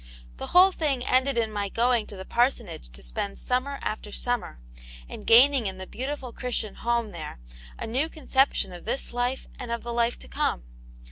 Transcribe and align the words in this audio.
The 0.37 0.47
whole 0.47 0.71
thing 0.71 1.05
ended 1.05 1.37
in 1.37 1.51
my 1.51 1.69
going, 1.69 2.07
to 2.07 2.15
the 2.15 2.25
parsonage 2.25 2.89
to 2.89 3.03
spend 3.03 3.37
summer 3.37 3.77
after 3.83 4.11
summer, 4.11 4.59
and 5.07 5.27
gaining 5.27 5.67
in 5.67 5.77
the 5.77 5.85
beautiful 5.85 6.33
Christian 6.33 6.73
home 6.73 7.11
there 7.11 7.37
a 7.77 7.85
new 7.85 8.09
conception 8.09 8.73
of 8.73 8.85
this 8.85 9.13
life 9.13 9.45
ajid 9.59 9.75
of 9.75 9.83
the 9.83 9.93
life* 9.93 10.17
to 10.17 10.27
come. 10.27 10.63